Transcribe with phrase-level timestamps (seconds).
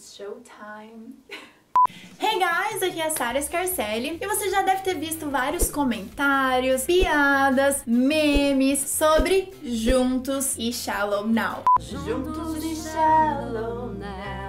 [0.00, 1.12] It's showtime.
[2.18, 6.84] Hey guys, aqui é a Sara Scarcelli e você já deve ter visto vários comentários,
[6.84, 11.64] piadas, memes sobre Juntos e Shallow Now.
[11.78, 14.39] Juntos e shallow now.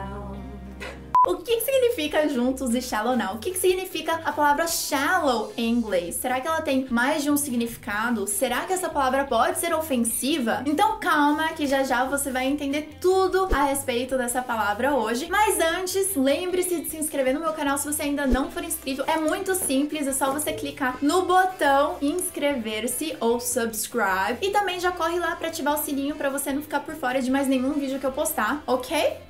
[1.27, 3.35] O que, significa juntos e shallow now?
[3.35, 6.15] O que significa a palavra shallow em inglês?
[6.15, 8.25] Será que ela tem mais de um significado?
[8.25, 10.63] Será que essa palavra pode ser ofensiva?
[10.65, 15.27] Então calma, que já já você vai entender tudo a respeito dessa palavra hoje.
[15.29, 19.03] Mas antes, lembre-se de se inscrever no meu canal se você ainda não for inscrito.
[19.05, 24.39] É muito simples, é só você clicar no botão inscrever-se ou subscribe.
[24.41, 27.21] E também já corre lá para ativar o sininho para você não ficar por fora
[27.21, 29.29] de mais nenhum vídeo que eu postar, ok?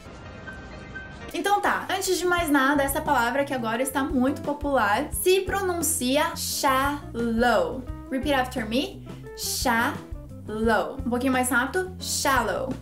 [1.33, 6.35] Então tá, antes de mais nada, essa palavra que agora está muito popular se pronuncia
[6.35, 7.83] shallow.
[8.11, 9.05] Repeat after me.
[9.37, 10.97] Shallow.
[11.05, 11.95] Um pouquinho mais rápido.
[11.99, 12.73] Shallow.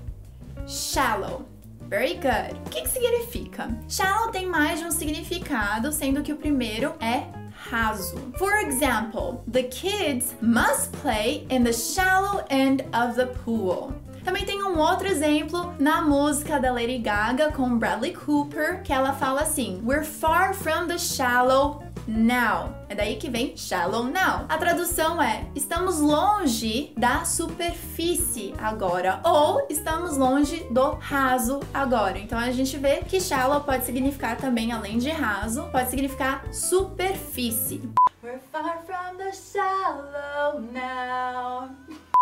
[0.67, 1.45] Shallow.
[1.89, 2.59] Very good.
[2.65, 3.67] O que, que significa?
[3.87, 8.15] Shallow tem mais de um significado, sendo que o primeiro é raso.
[8.37, 13.93] For example, the kids must play in the shallow end of the pool.
[14.23, 19.13] Também tem um outro exemplo na música da Lady Gaga com Bradley Cooper, que ela
[19.13, 22.75] fala assim: We're far from the shallow now.
[22.89, 24.45] É daí que vem shallow now.
[24.49, 32.17] A tradução é: estamos longe da superfície agora ou estamos longe do raso agora.
[32.17, 37.89] Então a gente vê que shallow pode significar também além de raso, pode significar superfície.
[38.21, 41.69] We're far from the shallow now.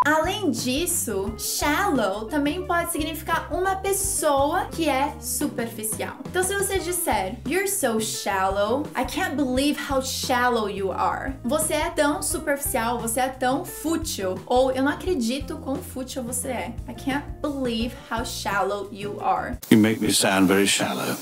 [0.08, 6.16] Além disso, shallow também pode significar uma pessoa que é superficial.
[6.30, 11.33] Então, se você disser You're so shallow, I can't believe how shallow you are.
[11.44, 14.36] Você é tão superficial, você é tão fútil.
[14.45, 16.73] Ou eu não acredito quão fútil você é.
[16.88, 19.58] I can't believe how shallow you are.
[19.69, 21.17] You make me sound very shallow.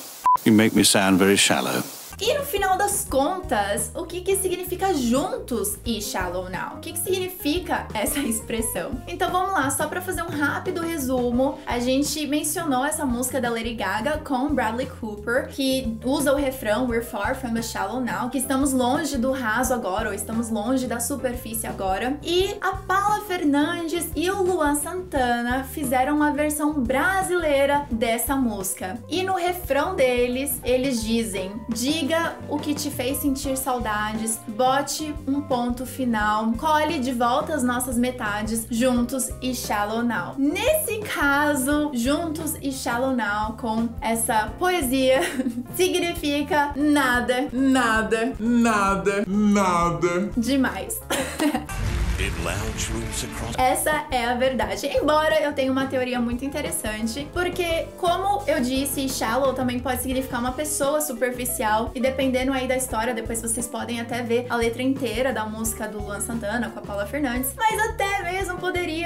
[0.45, 1.81] You make me sound very shallow.
[2.19, 6.77] E no final das contas, o que que significa juntos e shallow now?
[6.77, 8.91] O que que significa essa expressão?
[9.05, 13.49] Então vamos lá, só para fazer um rápido resumo, a gente mencionou essa música da
[13.49, 18.29] Lady Gaga com Bradley Cooper, que usa o refrão We're far from the shallow now,
[18.29, 22.17] que estamos longe do raso agora, ou estamos longe da superfície agora.
[22.23, 28.97] E a Paula Fernandes e o Luan Santana fizeram uma versão brasileira dessa música.
[29.09, 32.04] E no refrão deles, eles dizem: Diga
[32.49, 37.97] o que te fez sentir saudades, bote um ponto final, colhe de volta as nossas
[37.97, 40.35] metades, juntos e shallow now.
[40.37, 45.21] Nesse caso, juntos e shallow now, com essa poesia,
[45.75, 50.99] significa nada, nada, nada, nada demais.
[53.57, 54.87] Essa é a verdade.
[54.87, 60.39] Embora eu tenha uma teoria muito interessante, porque como eu disse, shallow também pode significar
[60.39, 64.81] uma pessoa superficial e dependendo aí da história, depois vocês podem até ver a letra
[64.81, 68.57] inteira da música do Luan Santana com a Paula Fernandes, mas até mesmo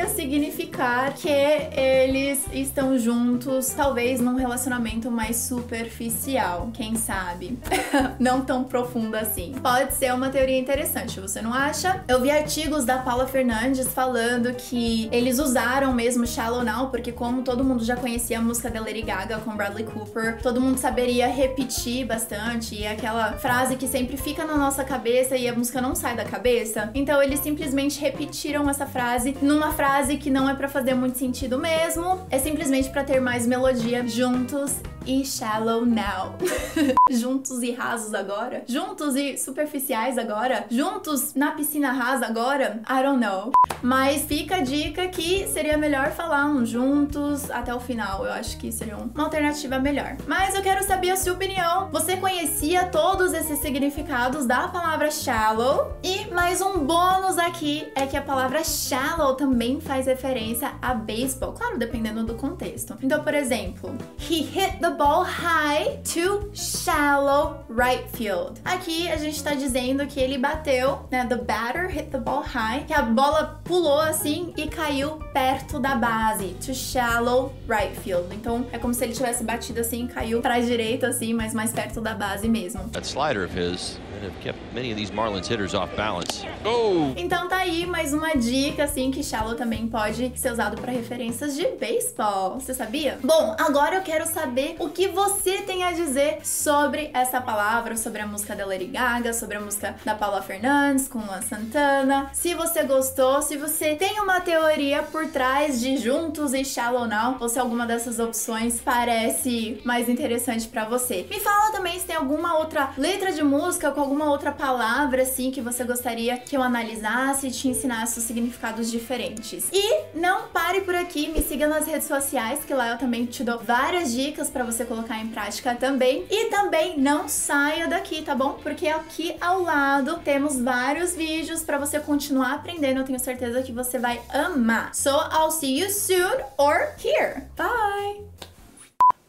[0.08, 7.60] significar que eles estão juntos, talvez num relacionamento mais superficial, quem sabe?
[8.18, 9.56] não tão profundo assim.
[9.62, 12.04] Pode ser uma teoria interessante, você não acha?
[12.08, 17.42] Eu vi artigos da Paula Fernandes falando que eles usaram mesmo Shallow Now, porque como
[17.42, 21.28] todo mundo já conhecia a música da Lady Gaga com Bradley Cooper, todo mundo saberia
[21.28, 25.94] repetir bastante, e aquela frase que sempre fica na nossa cabeça e a música não
[25.94, 26.90] sai da cabeça.
[26.94, 29.89] Então eles simplesmente repetiram essa frase numa frase
[30.20, 34.80] que não é pra fazer muito sentido mesmo, é simplesmente pra ter mais melodia juntos
[35.06, 36.36] e shallow now.
[37.10, 38.64] juntos e rasos agora?
[38.68, 40.66] Juntos e superficiais agora?
[40.70, 42.82] Juntos na piscina rasa agora?
[42.90, 43.52] I don't know.
[43.82, 48.26] Mas fica a dica que seria melhor falar um juntos até o final.
[48.26, 50.18] Eu acho que seria uma alternativa melhor.
[50.28, 51.90] Mas eu quero saber a sua opinião.
[51.92, 55.94] Você conhecia todos esses significados da palavra shallow?
[56.04, 61.54] E mais um bônus aqui é que a palavra shallow também faz referência a beisebol.
[61.54, 62.98] Claro, dependendo do contexto.
[63.02, 68.60] Então, por exemplo, he hit the ball high to shallow right field.
[68.66, 71.26] Aqui a gente tá dizendo que ele bateu, né?
[71.26, 75.96] The batter hit the ball high, que a bola pulou assim e caiu perto da
[75.96, 78.34] base, to shallow right field.
[78.34, 82.02] Então é como se ele tivesse batido assim, caiu pra direita assim, mas mais perto
[82.02, 82.90] da base mesmo.
[82.90, 86.46] That slider of his and have kept many of these Marlins hitters off balance.
[86.66, 87.14] Oh!
[87.16, 91.56] Então tá aí mais uma dica, assim, que shallow também pode ser usado para referências
[91.56, 92.60] de beisebol.
[92.60, 93.18] Você sabia?
[93.24, 98.22] Bom, agora eu quero saber o que você tem a dizer sobre essa palavra, sobre
[98.22, 102.30] a música da Lady Gaga, sobre a música da Paula Fernandes com Luan Santana.
[102.34, 107.38] Se você gostou, se você tem uma teoria por trás de Juntos e Shallow Now,
[107.40, 111.26] ou se alguma dessas opções parece mais interessante para você.
[111.30, 115.52] Me fala também se tem alguma outra letra de música com alguma outra palavra assim
[115.52, 119.70] que você gostaria que eu analisasse e te ensinasse os significados diferentes.
[119.72, 123.44] E não pare por aqui, me siga nas redes sociais, que lá eu também te
[123.44, 126.26] dou várias dicas para você colocar em prática também.
[126.28, 128.54] E também não saia daqui, tá bom?
[128.64, 133.02] Porque aqui ao lado temos vários vídeos para você continuar aprendendo.
[133.02, 134.96] Eu tenho certeza que você vai amar.
[134.96, 137.48] So I'll see you soon or here.
[137.56, 138.24] Bye.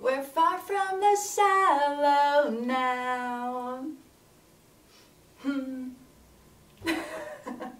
[0.00, 3.99] We're far from the shallow now.